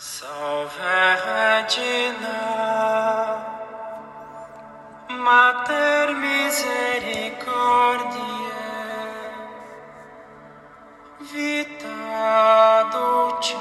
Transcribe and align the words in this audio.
Salve 0.00 0.78
Regina, 1.26 2.38
Mater 5.10 6.14
misericordiae, 6.14 7.34
vita 11.20 12.88
dulcedo, 12.92 13.58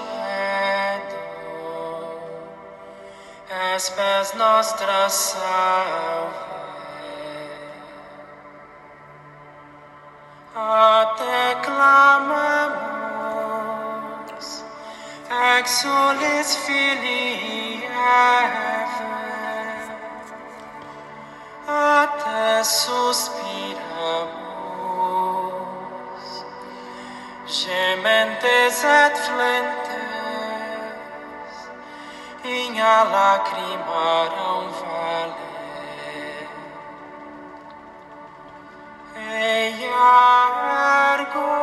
espes 3.75 4.33
nostra 4.33 5.09
salve. 5.09 6.26
Exulis 15.67 16.49
filii 16.65 17.83
Eve, 17.83 18.71
a 21.67 22.07
te 22.23 22.63
suspiramos, 22.63 23.25
gementes 27.59 28.77
et 28.83 29.15
flentes, 29.25 29.87
in 32.45 32.79
a 32.79 32.97
lacrimarum 33.13 34.67
vale. 34.79 35.47
Eia 39.17 40.15
ergo, 41.11 41.57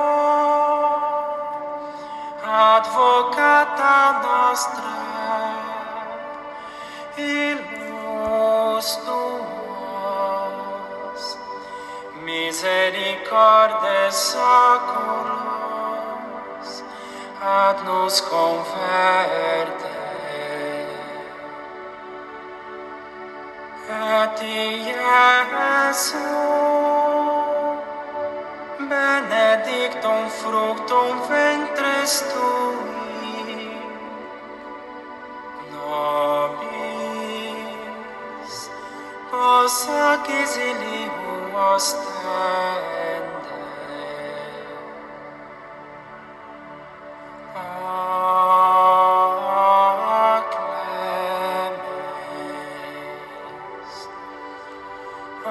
advocata 3.84 4.54
nostra, 4.54 4.96
illos 7.18 8.88
tuos, 9.04 10.42
misericordes 12.24 14.36
oculos, 14.74 16.68
ad 17.42 17.78
nos 17.84 18.22
converte. 18.22 19.92
Et 23.86 24.40
Iesu, 24.42 26.16
benedictum 28.78 30.30
fructum 30.30 31.20
ventris 31.28 32.24
tui, 32.32 32.93
possa 39.74 40.22
exilium 40.28 41.52
ostende. 41.74 42.14
A 47.56 47.58
clemens, 50.52 51.74
a 55.44 55.48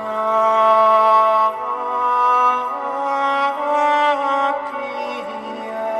pia, 4.71 5.93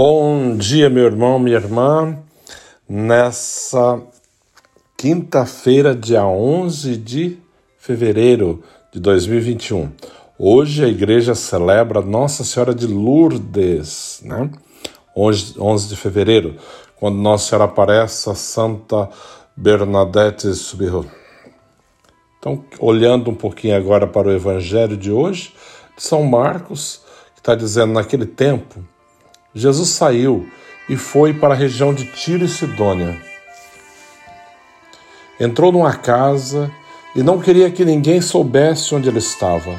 Bom 0.00 0.56
dia, 0.56 0.88
meu 0.88 1.06
irmão, 1.06 1.40
minha 1.40 1.56
irmã. 1.56 2.16
Nessa 2.88 4.00
quinta-feira, 4.96 5.92
dia 5.92 6.24
11 6.24 6.96
de 6.96 7.36
fevereiro 7.76 8.62
de 8.92 9.00
2021. 9.00 9.90
Hoje 10.38 10.84
a 10.84 10.86
igreja 10.86 11.34
celebra 11.34 12.00
Nossa 12.00 12.44
Senhora 12.44 12.72
de 12.72 12.86
Lourdes, 12.86 14.20
né? 14.22 14.48
11, 15.16 15.60
11 15.60 15.88
de 15.88 15.96
fevereiro, 15.96 16.54
quando 16.94 17.16
Nossa 17.16 17.48
Senhora 17.48 17.64
aparece 17.64 18.30
a 18.30 18.36
Santa 18.36 19.10
Bernadette 19.56 20.54
Subirro. 20.54 21.10
Então, 22.38 22.64
olhando 22.78 23.32
um 23.32 23.34
pouquinho 23.34 23.76
agora 23.76 24.06
para 24.06 24.28
o 24.28 24.32
evangelho 24.32 24.96
de 24.96 25.10
hoje, 25.10 25.52
de 25.96 26.04
São 26.04 26.22
Marcos, 26.22 27.00
que 27.34 27.40
está 27.40 27.56
dizendo: 27.56 27.94
naquele 27.94 28.26
tempo, 28.26 28.80
Jesus 29.58 29.88
saiu 29.90 30.48
e 30.88 30.96
foi 30.96 31.34
para 31.34 31.52
a 31.52 31.56
região 31.56 31.92
de 31.92 32.04
Tiro 32.04 32.44
e 32.44 32.48
Sidônia. 32.48 33.20
Entrou 35.40 35.72
numa 35.72 35.94
casa 35.94 36.70
e 37.14 37.22
não 37.22 37.40
queria 37.40 37.70
que 37.70 37.84
ninguém 37.84 38.20
soubesse 38.20 38.94
onde 38.94 39.08
ele 39.08 39.18
estava, 39.18 39.74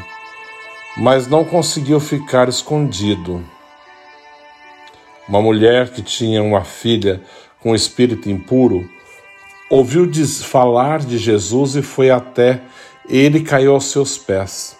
mas 0.98 1.28
não 1.28 1.46
conseguiu 1.46 2.00
ficar 2.00 2.50
escondido. 2.50 3.44
Uma 5.28 5.42
mulher 5.42 5.92
que 5.92 6.02
tinha 6.02 6.44
uma 6.44 6.64
filha 6.66 7.22
com 7.60 7.74
espírito 7.74 8.30
impuro 8.30 8.90
ouviu 9.70 10.10
falar 10.44 11.00
de 11.00 11.18
Jesus 11.18 11.76
e 11.76 11.82
foi 11.82 12.10
até 12.10 12.62
ele 13.08 13.42
caiu 13.42 13.74
aos 13.74 13.86
seus 13.86 14.18
pés. 14.18 14.78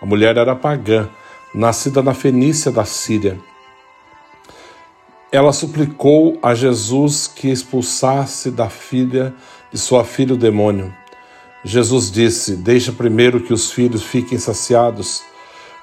A 0.00 0.06
mulher 0.06 0.36
era 0.36 0.54
pagã, 0.54 1.08
nascida 1.54 2.02
na 2.02 2.14
Fenícia 2.14 2.70
da 2.70 2.84
Síria. 2.84 3.38
Ela 5.30 5.52
suplicou 5.52 6.38
a 6.42 6.54
Jesus 6.54 7.26
que 7.26 7.48
expulsasse 7.48 8.50
da 8.50 8.70
filha 8.70 9.34
de 9.70 9.78
sua 9.78 10.02
filha 10.02 10.32
o 10.32 10.38
demônio. 10.38 10.94
Jesus 11.62 12.10
disse: 12.10 12.56
Deixa 12.56 12.92
primeiro 12.92 13.40
que 13.40 13.52
os 13.52 13.70
filhos 13.70 14.02
fiquem 14.02 14.38
saciados, 14.38 15.22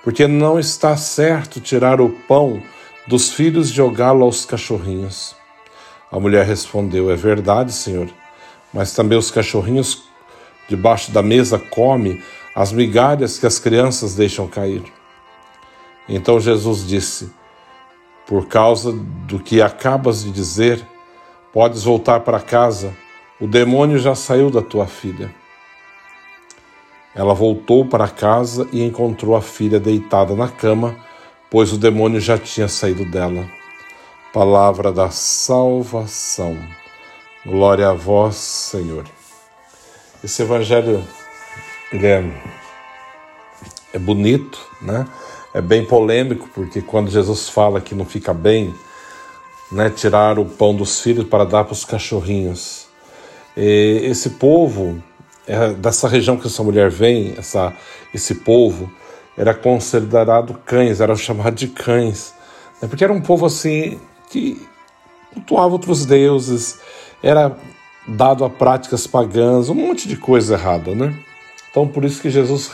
porque 0.03 0.25
não 0.25 0.59
está 0.59 0.97
certo 0.97 1.61
tirar 1.61 2.01
o 2.01 2.09
pão 2.09 2.61
dos 3.07 3.29
filhos 3.29 3.69
e 3.69 3.73
jogá-lo 3.73 4.23
aos 4.23 4.45
cachorrinhos. 4.45 5.35
A 6.11 6.19
mulher 6.19 6.43
respondeu: 6.43 7.11
É 7.11 7.15
verdade, 7.15 7.71
Senhor, 7.71 8.09
mas 8.73 8.93
também 8.93 9.17
os 9.17 9.29
cachorrinhos 9.29 10.05
debaixo 10.67 11.11
da 11.11 11.21
mesa 11.21 11.59
comem 11.59 12.19
as 12.55 12.71
migalhas 12.71 13.37
que 13.37 13.45
as 13.45 13.59
crianças 13.59 14.15
deixam 14.15 14.47
cair. 14.47 14.83
Então 16.09 16.39
Jesus 16.39 16.87
disse: 16.87 17.29
Por 18.27 18.47
causa 18.47 18.91
do 18.91 19.39
que 19.39 19.61
acabas 19.61 20.23
de 20.23 20.31
dizer, 20.31 20.85
podes 21.53 21.83
voltar 21.83 22.21
para 22.21 22.39
casa, 22.39 22.95
o 23.39 23.47
demônio 23.47 23.99
já 23.99 24.15
saiu 24.15 24.49
da 24.49 24.61
tua 24.61 24.87
filha. 24.87 25.33
Ela 27.13 27.33
voltou 27.33 27.85
para 27.85 28.07
casa 28.07 28.67
e 28.73 28.83
encontrou 28.83 29.35
a 29.35 29.41
filha 29.41 29.79
deitada 29.79 30.35
na 30.35 30.49
cama, 30.49 30.95
pois 31.49 31.71
o 31.71 31.77
demônio 31.77 32.19
já 32.19 32.37
tinha 32.37 32.67
saído 32.67 33.05
dela. 33.05 33.47
Palavra 34.33 34.91
da 34.91 35.09
salvação. 35.09 36.57
Glória 37.45 37.89
a 37.89 37.93
vós, 37.93 38.35
Senhor. 38.35 39.05
Esse 40.23 40.41
evangelho 40.41 41.05
ele 41.93 42.07
é, 42.07 42.23
é 43.93 43.99
bonito, 43.99 44.59
né? 44.81 45.05
É 45.55 45.61
bem 45.61 45.85
polêmico, 45.85 46.49
porque 46.53 46.81
quando 46.81 47.09
Jesus 47.09 47.47
fala 47.47 47.79
que 47.79 47.95
não 47.95 48.03
fica 48.03 48.33
bem, 48.33 48.75
né, 49.71 49.89
tirar 49.89 50.37
o 50.37 50.43
pão 50.43 50.75
dos 50.75 50.99
filhos 50.99 51.25
para 51.29 51.45
dar 51.45 51.63
para 51.63 51.71
os 51.71 51.85
cachorrinhos. 51.85 52.87
E 53.55 54.01
esse 54.03 54.31
povo, 54.31 55.01
é, 55.47 55.69
dessa 55.69 56.09
região 56.09 56.35
que 56.35 56.45
essa 56.45 56.61
mulher 56.61 56.89
vem, 56.89 57.35
essa, 57.37 57.73
esse 58.13 58.35
povo, 58.35 58.91
era 59.37 59.53
considerado 59.53 60.59
cães, 60.65 60.99
era 60.99 61.15
chamado 61.15 61.55
de 61.55 61.69
cães, 61.69 62.33
né, 62.81 62.89
porque 62.89 63.05
era 63.05 63.13
um 63.13 63.21
povo 63.21 63.45
assim 63.45 63.97
que 64.29 64.61
cultuava 65.33 65.71
outros 65.71 66.05
deuses, 66.05 66.81
era 67.23 67.55
dado 68.05 68.43
a 68.43 68.49
práticas 68.49 69.07
pagãs, 69.07 69.69
um 69.69 69.75
monte 69.75 70.05
de 70.05 70.17
coisa 70.17 70.55
errada, 70.55 70.93
né? 70.93 71.17
Então 71.71 71.87
por 71.87 72.03
isso 72.03 72.21
que 72.21 72.29
Jesus 72.29 72.69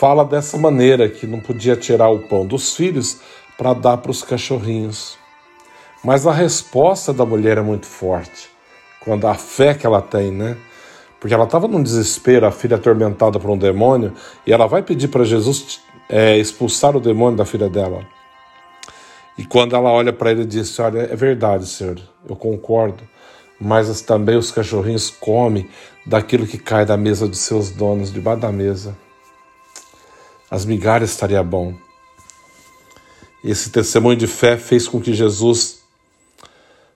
fala 0.00 0.24
dessa 0.24 0.56
maneira 0.56 1.10
que 1.10 1.26
não 1.26 1.40
podia 1.40 1.76
tirar 1.76 2.08
o 2.08 2.20
pão 2.20 2.46
dos 2.46 2.74
filhos 2.74 3.20
para 3.58 3.74
dar 3.74 3.98
para 3.98 4.10
os 4.10 4.22
cachorrinhos. 4.22 5.18
Mas 6.02 6.26
a 6.26 6.32
resposta 6.32 7.12
da 7.12 7.26
mulher 7.26 7.58
é 7.58 7.60
muito 7.60 7.84
forte, 7.84 8.48
quando 9.00 9.26
a 9.26 9.34
fé 9.34 9.74
que 9.74 9.84
ela 9.84 10.00
tem, 10.00 10.30
né? 10.30 10.56
Porque 11.20 11.34
ela 11.34 11.44
estava 11.44 11.68
num 11.68 11.82
desespero, 11.82 12.46
a 12.46 12.50
filha 12.50 12.76
atormentada 12.76 13.38
por 13.38 13.50
um 13.50 13.58
demônio, 13.58 14.14
e 14.46 14.52
ela 14.54 14.66
vai 14.66 14.82
pedir 14.82 15.08
para 15.08 15.22
Jesus 15.22 15.82
é, 16.08 16.38
expulsar 16.38 16.96
o 16.96 17.00
demônio 17.00 17.36
da 17.36 17.44
filha 17.44 17.68
dela. 17.68 18.02
E 19.36 19.44
quando 19.44 19.76
ela 19.76 19.90
olha 19.90 20.14
para 20.14 20.30
ele 20.30 20.44
e 20.44 20.46
diz: 20.46 20.78
Olha, 20.78 21.00
é 21.00 21.14
verdade, 21.14 21.66
Senhor, 21.66 22.00
eu 22.26 22.34
concordo, 22.34 23.06
mas 23.60 24.00
também 24.00 24.38
os 24.38 24.50
cachorrinhos 24.50 25.10
comem 25.10 25.68
daquilo 26.06 26.46
que 26.46 26.56
cai 26.56 26.86
da 26.86 26.96
mesa 26.96 27.28
de 27.28 27.36
seus 27.36 27.70
donos, 27.70 28.10
debaixo 28.10 28.40
da 28.40 28.50
mesa. 28.50 28.96
As 30.50 30.64
migalhas 30.64 31.10
estaria 31.10 31.42
bom. 31.44 31.74
Esse 33.42 33.70
testemunho 33.70 34.16
de 34.16 34.26
fé 34.26 34.56
fez 34.56 34.88
com 34.88 35.00
que 35.00 35.14
Jesus 35.14 35.82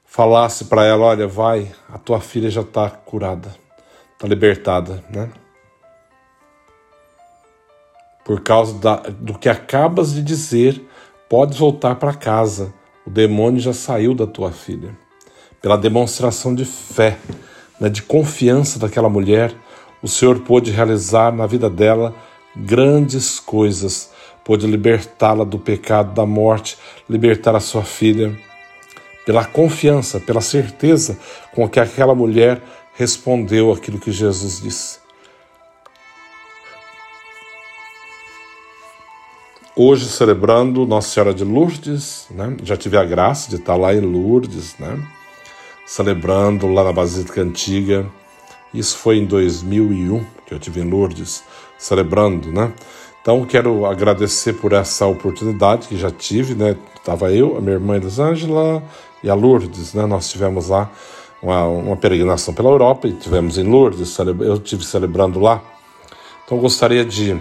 falasse 0.05 0.65
para 0.65 0.85
ela: 0.85 1.07
Olha, 1.07 1.29
vai, 1.29 1.73
a 1.89 1.97
tua 1.97 2.21
filha 2.21 2.51
já 2.51 2.63
está 2.63 2.91
curada, 2.91 3.55
está 4.13 4.27
libertada, 4.27 5.05
né? 5.09 5.31
Por 8.25 8.41
causa 8.41 8.75
da, 8.79 8.97
do 8.97 9.39
que 9.39 9.49
acabas 9.49 10.15
de 10.15 10.23
dizer, 10.23 10.83
podes 11.29 11.59
voltar 11.59 11.95
para 11.97 12.15
casa. 12.15 12.73
O 13.07 13.11
demônio 13.11 13.61
já 13.61 13.73
saiu 13.73 14.15
da 14.15 14.27
tua 14.27 14.51
filha. 14.51 14.97
Pela 15.61 15.77
demonstração 15.77 16.55
de 16.55 16.65
fé, 16.65 17.19
né, 17.79 17.89
de 17.89 18.03
confiança 18.03 18.79
daquela 18.79 19.11
mulher, 19.11 19.55
o 20.03 20.09
Senhor 20.09 20.41
pôde 20.41 20.71
realizar 20.71 21.33
na 21.33 21.47
vida 21.47 21.69
dela 21.69 22.15
grandes 22.57 23.41
coisas 23.41 24.11
pôde 24.45 24.67
libertá-la 24.67 25.45
do 25.45 25.59
pecado, 25.59 26.13
da 26.13 26.27
morte, 26.27 26.77
libertar 27.09 27.57
a 27.57 27.61
sua 27.61 27.83
filha. 27.83 28.39
Pela 29.25 29.45
confiança, 29.45 30.21
pela 30.21 30.43
certeza 30.43 31.19
com 31.55 31.67
que 31.67 31.81
aquela 31.81 32.15
mulher 32.15 32.61
respondeu 32.95 33.73
aquilo 33.73 33.99
que 33.99 34.13
Jesus 34.13 34.61
disse. 34.61 34.99
Hoje 39.77 40.07
celebrando 40.09 40.87
Nossa 40.87 41.09
Senhora 41.09 41.35
de 41.35 41.43
Lourdes, 41.43 42.29
né? 42.31 42.57
já 42.63 42.77
tive 42.77 42.97
a 42.97 43.05
graça 43.05 43.51
de 43.51 43.57
estar 43.57 43.75
lá 43.75 43.93
em 43.93 44.01
Lourdes, 44.01 44.77
né? 44.79 45.03
celebrando 45.85 46.69
lá 46.69 46.85
na 46.85 46.93
Basílica 46.93 47.43
Antiga. 47.43 48.07
Isso 48.73 48.97
foi 48.99 49.17
em 49.17 49.25
2001 49.25 50.25
que 50.47 50.55
eu 50.55 50.61
tive 50.61 50.81
em 50.81 50.89
Lourdes, 50.89 51.43
celebrando, 51.79 52.53
né? 52.53 52.73
Então 53.21 53.45
quero 53.45 53.87
agradecer 53.87 54.53
por 54.53 54.73
essa 54.73 55.07
oportunidade 55.07 55.89
que 55.89 55.97
já 55.97 56.11
tive, 56.11 56.55
né? 56.55 56.77
Tava 57.03 57.33
eu, 57.33 57.57
a 57.57 57.61
minha 57.61 57.75
irmã 57.75 57.97
Elisângela 57.97 58.83
e 59.23 59.31
a 59.31 59.35
Lourdes, 59.35 59.95
né? 59.95 60.05
Nós 60.05 60.31
tivemos 60.31 60.69
lá 60.69 60.91
uma, 61.43 61.67
uma 61.67 61.97
peregrinação 61.97 62.53
pela 62.53 62.69
Europa 62.69 63.09
e 63.09 63.13
tivemos 63.13 63.59
em 63.59 63.65
Lourdes, 63.65 64.17
eu 64.19 64.59
tive 64.59 64.85
celebrando 64.85 65.41
lá. 65.41 65.63
Então 66.45 66.59
gostaria 66.59 67.05
de 67.05 67.37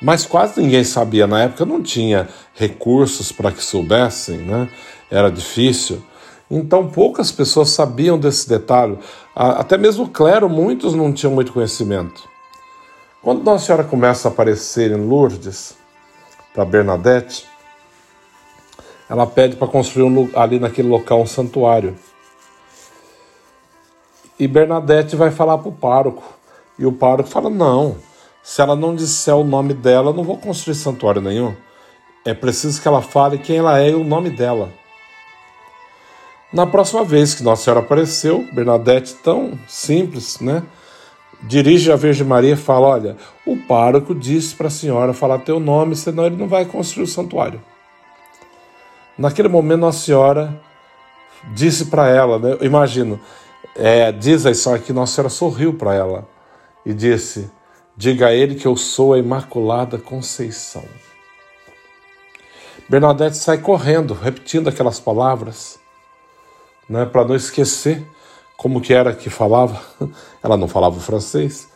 Mas 0.03 0.27
quase 0.27 0.61
ninguém 0.61 0.85
sabia 0.85 1.27
na 1.27 1.45
época, 1.45 1.65
não 1.65 1.83
tinha 1.83 2.29
recursos 2.55 3.33
para 3.33 3.51
que 3.51 3.65
soubessem, 3.65 4.37
né? 4.39 4.69
Era 5.11 5.31
difícil. 5.31 6.03
Então 6.51 6.89
poucas 6.89 7.33
pessoas 7.33 7.71
sabiam 7.71 8.19
desse 8.19 8.49
detalhe, 8.49 8.99
até 9.35 9.79
mesmo 9.79 10.05
o 10.05 10.09
clero, 10.09 10.49
muitos 10.49 10.95
não 10.95 11.13
tinham 11.13 11.33
muito 11.33 11.53
conhecimento. 11.53 12.29
Quando 13.23 13.43
Nossa 13.43 13.67
Senhora 13.67 13.85
começa 13.85 14.29
a 14.29 14.31
aparecer 14.31 14.91
em 14.91 15.09
Lourdes, 15.09 15.77
para 16.55 16.65
Bernadette, 16.65 17.47
ela 19.11 19.27
pede 19.27 19.57
para 19.57 19.67
construir 19.67 20.05
um, 20.05 20.31
ali 20.37 20.61
naquele 20.61 20.89
local 20.89 21.21
um 21.21 21.27
santuário. 21.27 21.97
E 24.39 24.47
Bernadette 24.47 25.17
vai 25.17 25.33
falar 25.33 25.59
para 25.59 25.69
o 25.69 25.73
pároco. 25.73 26.23
E 26.79 26.87
o 26.87 26.93
pároco 26.93 27.29
fala: 27.29 27.51
não, 27.51 27.97
se 28.43 28.63
ela 28.63 28.77
não 28.77 28.95
disser 28.95 29.35
o 29.35 29.45
nome 29.45 29.75
dela, 29.75 30.13
não 30.13 30.23
vou 30.23 30.39
construir 30.39 30.77
santuário 30.77 31.21
nenhum. 31.21 31.55
É 32.25 32.33
preciso 32.33 32.81
que 32.81 32.89
ela 32.89 33.03
fale 33.03 33.39
quem 33.39 33.59
ela 33.59 33.81
é 33.81 33.91
e 33.91 33.95
o 33.95 34.05
nome 34.05 34.31
dela. 34.31 34.73
Na 36.55 36.65
próxima 36.65 37.03
vez 37.03 37.35
que 37.35 37.43
Nossa 37.43 37.65
Senhora 37.65 37.81
apareceu, 37.81 38.47
Bernadette, 38.53 39.15
tão 39.15 39.59
simples, 39.67 40.39
né? 40.39 40.63
Dirige 41.43 41.91
a 41.91 41.97
Virgem 41.97 42.25
Maria 42.25 42.53
e 42.53 42.57
fala: 42.57 42.87
Olha, 42.87 43.17
o 43.45 43.57
pároco 43.57 44.15
disse 44.15 44.55
para 44.55 44.69
a 44.69 44.71
senhora 44.71 45.13
falar 45.13 45.41
teu 45.41 45.59
nome, 45.59 45.97
senão 45.97 46.25
ele 46.25 46.37
não 46.37 46.47
vai 46.47 46.65
construir 46.65 47.03
o 47.03 47.09
santuário. 47.09 47.61
Naquele 49.19 49.49
momento, 49.49 49.81
Nossa 49.81 50.05
Senhora 50.05 50.61
disse 51.53 51.87
para 51.87 52.09
ela, 52.09 52.39
né? 52.39 52.57
Imagino, 52.61 53.19
é, 53.75 54.13
diz 54.13 54.47
a 54.47 54.53
história 54.53 54.81
que 54.81 54.93
Nossa 54.93 55.13
Senhora 55.13 55.31
sorriu 55.31 55.75
para 55.75 55.93
ela 55.93 56.25
e 56.87 56.95
disse: 56.95 57.51
Diga 57.97 58.29
a 58.29 58.33
ele 58.33 58.55
que 58.55 58.67
eu 58.69 58.77
sou 58.77 59.13
a 59.13 59.19
Imaculada 59.19 59.99
Conceição. 59.99 60.85
Bernadette 62.89 63.39
sai 63.39 63.59
correndo, 63.59 64.15
repetindo 64.15 64.69
aquelas 64.69 65.01
palavras 65.01 65.83
né, 66.89 67.05
para 67.05 67.25
não 67.25 67.35
esquecer 67.35 68.05
como 68.57 68.81
que 68.81 68.95
era 68.95 69.13
que 69.13 69.31
falava. 69.31 69.81
Ela 70.43 70.57
não 70.57 70.69
falava 70.69 70.99
francês. 71.01 71.69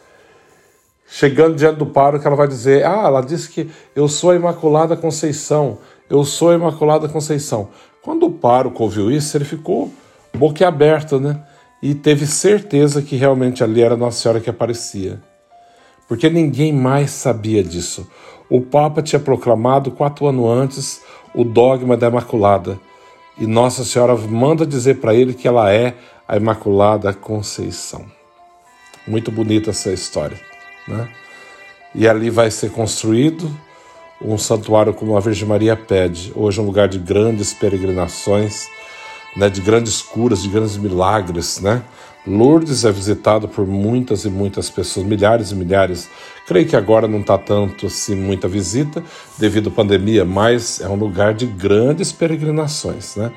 Chegando 1.10 1.56
diante 1.56 1.78
do 1.78 1.86
pároco, 1.86 2.26
ela 2.26 2.36
vai 2.36 2.46
dizer: 2.46 2.84
Ah, 2.84 3.04
ela 3.06 3.22
disse 3.22 3.48
que 3.48 3.70
eu 3.96 4.06
sou 4.08 4.30
a 4.30 4.36
Imaculada 4.36 4.94
Conceição, 4.94 5.78
eu 6.10 6.22
sou 6.22 6.50
a 6.50 6.54
Imaculada 6.54 7.08
Conceição. 7.08 7.70
Quando 8.02 8.26
o 8.26 8.30
pároco 8.30 8.82
ouviu 8.82 9.10
isso, 9.10 9.34
ele 9.34 9.46
ficou 9.46 9.90
boquiaberto, 10.36 11.18
né? 11.18 11.42
E 11.82 11.94
teve 11.94 12.26
certeza 12.26 13.00
que 13.00 13.16
realmente 13.16 13.64
ali 13.64 13.80
era 13.80 13.96
Nossa 13.96 14.20
Senhora 14.20 14.40
que 14.40 14.50
aparecia. 14.50 15.18
Porque 16.06 16.28
ninguém 16.28 16.74
mais 16.74 17.10
sabia 17.10 17.64
disso. 17.64 18.06
O 18.50 18.60
Papa 18.60 19.00
tinha 19.00 19.20
proclamado 19.20 19.90
quatro 19.90 20.26
anos 20.26 20.46
antes 20.46 21.02
o 21.34 21.42
dogma 21.42 21.96
da 21.96 22.08
Imaculada 22.08 22.78
e 23.38 23.46
Nossa 23.46 23.84
Senhora 23.84 24.16
manda 24.16 24.66
dizer 24.66 25.00
para 25.00 25.14
ele 25.14 25.32
que 25.32 25.46
ela 25.46 25.72
é 25.72 25.94
a 26.26 26.36
Imaculada 26.36 27.12
Conceição. 27.12 28.04
Muito 29.06 29.30
bonita 29.30 29.70
essa 29.70 29.90
história, 29.92 30.38
né? 30.86 31.08
E 31.94 32.06
ali 32.06 32.28
vai 32.28 32.50
ser 32.50 32.70
construído 32.70 33.50
um 34.20 34.36
santuário 34.36 34.92
como 34.92 35.16
a 35.16 35.20
Virgem 35.20 35.48
Maria 35.48 35.76
pede. 35.76 36.32
Hoje 36.34 36.58
é 36.58 36.62
um 36.62 36.66
lugar 36.66 36.88
de 36.88 36.98
grandes 36.98 37.54
peregrinações, 37.54 38.66
né, 39.36 39.48
de 39.48 39.60
grandes 39.60 40.02
curas, 40.02 40.42
de 40.42 40.48
grandes 40.48 40.76
milagres, 40.76 41.60
né? 41.60 41.82
Lourdes 42.28 42.84
é 42.84 42.92
visitado 42.92 43.48
por 43.48 43.66
muitas 43.66 44.24
e 44.24 44.30
muitas 44.30 44.68
pessoas, 44.68 45.06
milhares 45.06 45.50
e 45.50 45.54
milhares. 45.54 46.10
Creio 46.46 46.66
que 46.66 46.76
agora 46.76 47.08
não 47.08 47.20
está 47.20 47.38
tanto 47.38 47.86
assim 47.86 48.14
muita 48.14 48.46
visita 48.46 49.02
devido 49.38 49.70
à 49.70 49.72
pandemia, 49.72 50.24
mas 50.24 50.80
é 50.80 50.88
um 50.88 50.94
lugar 50.94 51.32
de 51.32 51.46
grandes 51.46 52.12
peregrinações. 52.12 53.16
Né? 53.16 53.32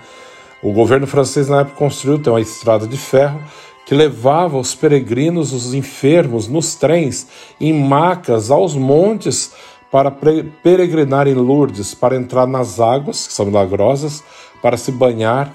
O 0.62 0.74
governo 0.74 1.08
francês 1.08 1.48
na 1.48 1.62
época 1.62 1.78
construiu 1.78 2.20
tem 2.20 2.34
uma 2.34 2.42
estrada 2.42 2.86
de 2.86 2.98
ferro 2.98 3.42
que 3.86 3.96
levava 3.96 4.58
os 4.58 4.76
peregrinos, 4.76 5.54
os 5.54 5.74
enfermos, 5.74 6.48
nos 6.48 6.76
trens, 6.76 7.28
em 7.60 7.74
macas, 7.74 8.52
aos 8.52 8.76
montes, 8.76 9.54
para 9.90 10.12
peregrinar 10.12 11.28
em 11.28 11.34
Lourdes, 11.34 11.94
para 11.94 12.16
entrar 12.16 12.48
nas 12.48 12.80
águas, 12.80 13.28
que 13.28 13.34
são 13.34 13.46
milagrosas, 13.46 14.24
para 14.62 14.78
se 14.78 14.92
banhar, 14.92 15.54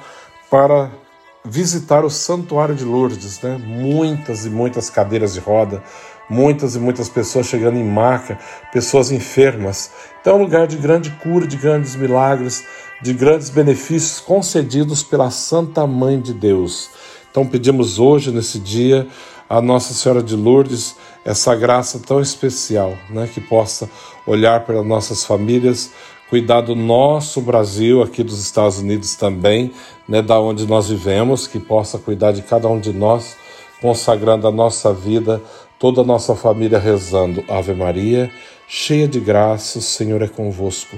para 0.50 0.90
visitar 1.46 2.04
o 2.04 2.10
Santuário 2.10 2.74
de 2.74 2.84
Lourdes, 2.84 3.40
né? 3.40 3.56
Muitas 3.56 4.44
e 4.44 4.50
muitas 4.50 4.90
cadeiras 4.90 5.34
de 5.34 5.40
roda, 5.40 5.82
muitas 6.28 6.74
e 6.74 6.78
muitas 6.78 7.08
pessoas 7.08 7.46
chegando 7.46 7.78
em 7.78 7.84
maca, 7.84 8.38
pessoas 8.72 9.12
enfermas. 9.12 9.90
Então 10.20 10.34
é 10.34 10.36
um 10.36 10.42
lugar 10.42 10.66
de 10.66 10.76
grande 10.76 11.10
cura, 11.22 11.46
de 11.46 11.56
grandes 11.56 11.94
milagres, 11.94 12.64
de 13.00 13.12
grandes 13.12 13.48
benefícios 13.48 14.18
concedidos 14.18 15.02
pela 15.02 15.30
Santa 15.30 15.86
Mãe 15.86 16.20
de 16.20 16.34
Deus. 16.34 16.90
Então 17.30 17.46
pedimos 17.46 17.98
hoje, 17.98 18.32
nesse 18.32 18.58
dia, 18.58 19.06
a 19.48 19.60
Nossa 19.60 19.94
Senhora 19.94 20.22
de 20.22 20.34
Lourdes 20.34 20.96
essa 21.24 21.54
graça 21.56 21.98
tão 21.98 22.20
especial, 22.20 22.96
né, 23.10 23.28
que 23.32 23.40
possa 23.40 23.90
olhar 24.24 24.64
para 24.64 24.82
nossas 24.82 25.24
famílias 25.24 25.90
cuidar 26.28 26.60
do 26.60 26.74
nosso 26.74 27.40
Brasil, 27.40 28.02
aqui 28.02 28.22
dos 28.22 28.40
Estados 28.40 28.78
Unidos 28.78 29.14
também, 29.14 29.72
né, 30.08 30.20
da 30.20 30.40
onde 30.40 30.66
nós 30.66 30.88
vivemos, 30.88 31.46
que 31.46 31.58
possa 31.58 31.98
cuidar 31.98 32.32
de 32.32 32.42
cada 32.42 32.68
um 32.68 32.78
de 32.78 32.92
nós, 32.92 33.36
consagrando 33.80 34.46
a 34.46 34.52
nossa 34.52 34.92
vida, 34.92 35.42
toda 35.78 36.00
a 36.00 36.04
nossa 36.04 36.34
família 36.34 36.78
rezando 36.78 37.44
Ave 37.48 37.74
Maria, 37.74 38.30
cheia 38.66 39.06
de 39.06 39.20
graça, 39.20 39.78
o 39.78 39.82
Senhor 39.82 40.22
é 40.22 40.28
convosco. 40.28 40.96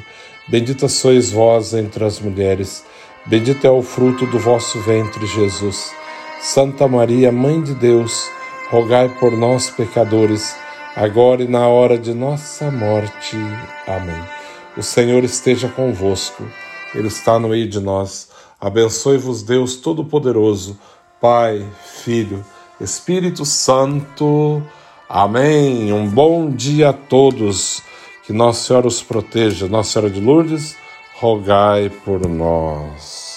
Bendita 0.49 0.89
sois 0.89 1.31
vós 1.31 1.75
entre 1.75 2.05
as 2.05 2.19
mulheres, 2.21 2.85
bendito 3.27 3.67
é 3.67 3.71
o 3.71 3.83
fruto 3.83 4.25
do 4.27 4.39
vosso 4.39 4.81
ventre, 4.81 5.27
Jesus. 5.27 5.93
Santa 6.41 6.89
Maria, 6.89 7.31
Mãe 7.31 7.61
de 7.61 7.75
Deus, 7.75 8.27
rogai 8.71 9.09
por 9.21 9.33
nós, 9.33 9.69
pecadores, 9.69 10.57
agora 10.97 11.43
e 11.43 11.49
na 11.49 11.67
hora 11.69 11.99
de 11.99 12.15
nossa 12.15 12.71
morte. 12.71 13.37
Amém. 13.87 14.38
O 14.79 14.83
Senhor 14.83 15.25
esteja 15.25 15.69
convosco, 15.69 16.49
Ele 16.95 17.09
está 17.09 17.37
no 17.37 17.49
meio 17.49 17.69
de 17.69 17.81
nós. 17.81 18.29
Abençoe-vos, 18.61 19.43
Deus 19.43 19.75
Todo-Poderoso, 19.75 20.79
Pai, 21.21 21.67
Filho, 22.05 22.47
Espírito 22.81 23.45
Santo. 23.45 24.63
Amém. 25.09 25.93
Um 25.93 26.09
bom 26.09 26.49
dia 26.49 26.91
a 26.91 26.93
todos. 26.93 27.83
Que 28.25 28.33
Nossa 28.33 28.69
Senhora 28.69 28.87
os 28.87 29.03
proteja. 29.03 29.67
Nossa 29.67 29.95
Senhora 29.95 30.13
de 30.13 30.21
Lourdes, 30.21 30.77
rogai 31.17 31.91
por 32.05 32.29
nós. 32.29 33.28